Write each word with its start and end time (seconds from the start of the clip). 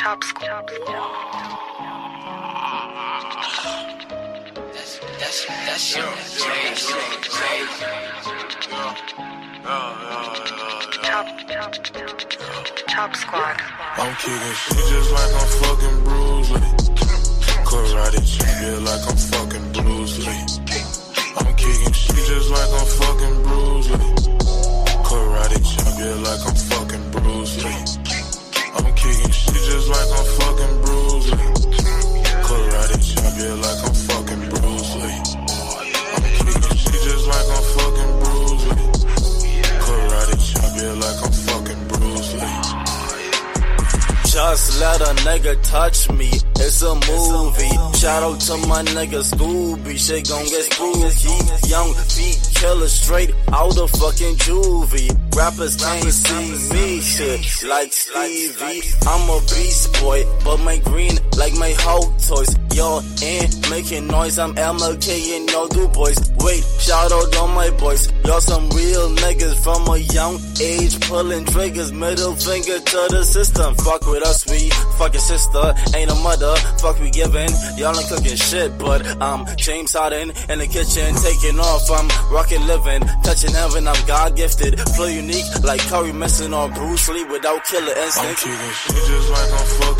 Chop 0.00 0.24
Squad. 0.24 0.66
That's 4.72 4.98
that's 5.18 5.44
that's 5.44 5.94
your 5.94 6.06
Chop, 11.02 11.26
chop, 11.50 11.74
chop 12.88 13.14
Squad. 13.14 13.60
I'm 13.98 14.16
kicking 14.16 14.54
shit 14.54 14.88
just 14.88 15.10
like 15.12 15.34
I'm 15.34 15.48
fucking 15.60 16.04
Bruce 16.04 16.50
Lee. 16.50 16.72
Karate 17.68 18.20
champion 18.38 18.84
like 18.86 19.04
I'm 19.06 19.16
fucking 19.18 19.72
Bruce 19.84 20.16
Lee. 20.26 20.59
Just 44.40 44.80
let 44.80 45.02
a 45.02 45.12
nigga 45.28 45.62
touch 45.62 46.10
me. 46.10 46.30
It's 46.56 46.80
a 46.80 46.94
movie. 46.94 47.98
Shout 47.98 48.22
out 48.22 48.40
to 48.40 48.56
my 48.66 48.82
nigga 48.96 49.20
Scooby. 49.22 49.98
Shit 49.98 50.28
gon' 50.30 50.46
get 50.46 50.72
spooky. 50.72 51.68
Young 51.68 51.92
feet 52.08 52.40
killer 52.54 52.88
straight 52.88 53.34
out 53.52 53.76
of 53.78 53.90
fucking 53.90 54.36
juvie. 54.36 55.29
Rappers 55.36 55.76
can't 55.76 56.12
see 56.12 56.74
me. 56.74 57.00
Shit 57.00 57.68
like 57.68 57.92
Stevie. 57.92 58.82
I'm 59.06 59.30
a 59.30 59.40
beast 59.40 60.00
boy, 60.00 60.24
but 60.44 60.58
my 60.58 60.78
green 60.78 61.18
like 61.36 61.54
my 61.54 61.72
hoe 61.78 62.12
toys. 62.28 62.56
Y'all 62.74 63.02
ain't 63.22 63.70
making 63.70 64.06
noise. 64.06 64.38
I'm 64.38 64.54
MLK 64.54 65.36
and 65.36 65.46
no 65.46 65.68
do 65.68 65.88
boys. 65.88 66.18
Wait, 66.38 66.64
shout 66.78 67.10
out 67.12 67.36
on 67.36 67.54
my 67.54 67.70
boys. 67.70 68.10
Y'all 68.24 68.40
some 68.40 68.68
real 68.70 69.10
niggas 69.24 69.56
from 69.62 69.86
a 69.88 69.98
young 69.98 70.38
age 70.60 71.00
pulling 71.08 71.44
triggers. 71.46 71.92
Middle 71.92 72.34
finger 72.34 72.78
to 72.78 73.00
the 73.10 73.24
system. 73.24 73.74
Fuck 73.76 74.06
with 74.06 74.24
us, 74.26 74.48
we 74.50 74.70
fuck 74.98 75.12
your 75.12 75.22
sister. 75.22 75.74
Ain't 75.96 76.10
a 76.10 76.14
mother. 76.16 76.54
Fuck 76.80 77.00
we 77.00 77.10
giving. 77.10 77.50
Y'all 77.76 77.96
ain't 77.96 78.08
cooking 78.08 78.36
shit, 78.36 78.78
but 78.78 79.00
I'm 79.20 79.46
James 79.56 79.92
Harden 79.94 80.30
in 80.48 80.58
the 80.58 80.66
kitchen 80.66 81.14
taking 81.16 81.58
off. 81.58 81.90
I'm 81.90 82.08
rocking 82.32 82.66
living, 82.66 83.02
touching 83.22 83.52
heaven. 83.52 83.88
I'm 83.88 84.06
God 84.06 84.36
gifted, 84.36 84.78
flow 84.94 85.06
unique 85.30 85.62
like 85.62 85.80
Curry 85.80 86.12
messing 86.12 86.52
on 86.54 86.72
Bruce 86.72 87.08
Lee 87.08 87.24
without 87.24 87.64
killer 87.64 87.92
I'm 87.96 88.02
instinct. 88.04 88.40
kicking 88.40 88.70
shit 88.72 88.96
just 89.06 89.30
like 89.30 89.52
I'm 89.52 89.66
fucking 89.80 89.99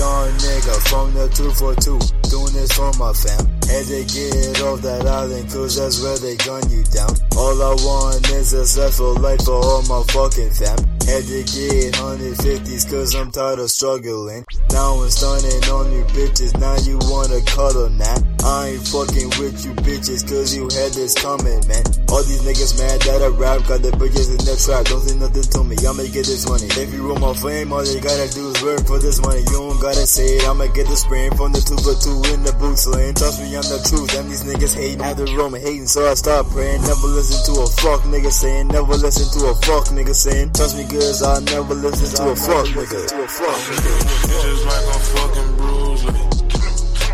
Young 0.00 0.32
nigga 0.40 0.76
from 0.88 1.12
the 1.12 1.28
242, 1.28 2.00
doing 2.32 2.54
this 2.56 2.72
for 2.72 2.88
my 2.96 3.12
fam. 3.12 3.44
Had 3.68 3.84
to 3.84 4.00
get 4.08 4.56
off 4.64 4.80
that 4.80 5.04
island, 5.04 5.52
cause 5.52 5.76
that's 5.76 6.00
where 6.00 6.16
they 6.16 6.40
gun 6.40 6.64
you 6.72 6.80
down. 6.88 7.12
All 7.36 7.52
I 7.60 7.76
want 7.84 8.24
is 8.32 8.54
a 8.54 8.64
successful 8.64 9.12
life 9.20 9.44
for 9.44 9.60
all 9.60 9.84
my 9.92 10.00
fucking 10.08 10.56
fam. 10.56 10.80
Had 11.04 11.28
to 11.28 11.44
get 11.44 12.00
150s, 12.00 12.88
cause 12.88 13.14
I'm 13.14 13.30
tired 13.30 13.58
of 13.58 13.70
struggling. 13.70 14.46
Now 14.72 15.04
I'm 15.04 15.10
stunning 15.10 15.68
on 15.68 15.92
you 15.92 16.04
bitches, 16.16 16.56
now 16.56 16.80
you 16.80 16.96
wanna 17.04 17.44
cuddle 17.44 17.90
now. 17.92 18.16
I 18.42 18.72
ain't 18.72 18.88
fucking 18.88 19.30
with 19.36 19.64
you 19.64 19.72
bitches, 19.84 20.24
cause 20.24 20.56
you 20.56 20.64
had 20.72 20.96
this 20.96 21.14
coming, 21.14 21.60
man. 21.68 21.84
All 22.08 22.24
these 22.24 22.40
niggas 22.40 22.74
mad 22.80 23.00
that 23.04 23.20
I 23.20 23.28
rap, 23.36 23.68
got 23.68 23.84
the 23.84 23.92
bitches 23.92 24.32
in 24.32 24.40
the 24.40 24.56
trap, 24.56 24.88
don't 24.88 25.04
say 25.04 25.14
nothing 25.20 25.44
to 25.44 25.60
me, 25.60 25.76
I'ma 25.84 26.08
get 26.08 26.24
this 26.24 26.48
money. 26.48 26.66
If 26.72 26.88
you 26.94 27.12
want 27.12 27.20
my 27.20 27.34
fame, 27.36 27.72
all 27.72 27.84
you 27.84 28.00
gotta 28.00 28.32
do 28.32 28.48
is 28.48 28.58
work 28.64 28.82
for 28.88 28.98
this 28.98 29.20
money. 29.20 29.44
You 29.52 29.60
don't 29.60 29.80
gotta 29.80 30.08
say 30.08 30.40
it, 30.40 30.48
I'ma 30.48 30.72
get 30.72 30.88
the 30.88 30.96
spraying 30.96 31.36
from 31.36 31.52
the 31.52 31.60
two 31.60 31.76
for 31.84 31.92
two 32.00 32.16
in 32.32 32.40
the 32.40 32.56
booth 32.56 32.80
slaying. 32.80 33.14
Trust 33.14 33.44
me, 33.44 33.52
I'm 33.52 33.66
the 33.68 33.78
truth, 33.84 34.16
and 34.16 34.32
these 34.32 34.44
niggas 34.48 34.72
hating, 34.72 35.04
had 35.04 35.20
the 35.20 35.28
room 35.36 35.52
hating, 35.52 35.86
so 35.86 36.08
I 36.08 36.16
stop 36.16 36.48
praying. 36.48 36.80
Never 36.82 37.12
listen 37.12 37.38
to 37.52 37.60
a 37.60 37.68
fuck 37.84 38.00
nigga 38.08 38.32
saying, 38.32 38.72
never 38.72 38.96
listen 38.96 39.28
to 39.36 39.52
a 39.52 39.54
fuck 39.68 39.92
nigga 39.92 40.16
saying. 40.16 40.56
Trust 40.56 40.80
me, 40.80 40.88
cause 40.88 41.20
I 41.20 41.44
never 41.52 41.76
listen 41.76 42.08
to 42.16 42.32
a 42.32 42.36
fuck 42.36 42.66
nigga. 42.72 43.04
To 43.04 43.16
a 43.20 43.28
fuck 43.28 43.58
nigga. 43.68 43.92
Shit 44.24 44.40
just 44.48 44.64
like 44.64 44.86
I'm 44.88 45.02
fucking 45.12 45.50
Bruce 45.60 46.02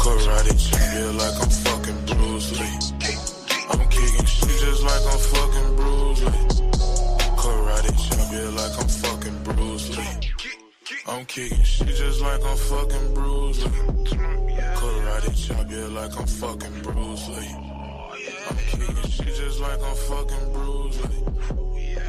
Karate 0.00 0.79
champion 0.90 1.18
like 1.18 1.42
I'm 1.42 1.50
fucking 1.50 2.06
Bruce 2.06 2.60
Lee. 2.60 2.78
I'm 3.70 3.88
kicking 3.88 4.26
shit 4.26 4.60
just 4.60 4.82
like 4.82 5.04
I'm 5.12 5.18
fucking 5.18 5.76
Bruce 5.76 6.22
Lee. 6.22 6.46
Karate 7.36 7.92
champion 8.08 8.56
like 8.56 8.80
I'm 8.80 8.88
fucking 8.88 9.42
Bruce 9.44 9.96
Lee. 9.96 10.32
I'm 11.06 11.24
kicking 11.26 11.62
shit 11.62 11.88
just 11.88 12.20
like 12.20 12.44
I'm 12.44 12.56
fucking 12.56 13.14
Bruce 13.14 13.64
Lee. 13.64 14.16
Karate 14.80 15.46
champion 15.46 15.94
like 15.94 16.18
I'm 16.18 16.26
fucking 16.26 16.82
Bruce 16.82 17.28
Lee. 17.28 17.54
I'm 18.50 18.56
kicking 18.56 19.10
shit 19.10 19.34
just 19.36 19.60
like 19.60 19.82
I'm 19.82 19.96
fucking 19.96 20.52
Bruce 20.52 20.98
Lee. 21.04 21.24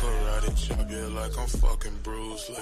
Karate 0.00 0.66
champion 0.66 1.14
like 1.14 1.38
I'm 1.38 1.46
fucking 1.46 1.98
Bruce 2.02 2.50
Lee. 2.50 2.56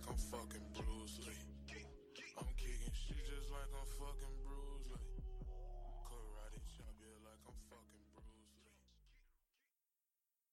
like 0.00 0.10
I'm 0.10 0.16
fucking 0.16 0.60
blue. 0.74 0.89